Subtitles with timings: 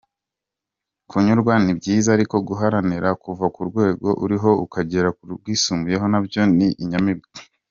[1.09, 7.27] Kunyurwa ni byiza ariko guharanira kuva ku rwego uriho ukagera kurwisumbuyeho nabyo ni inyamibwa.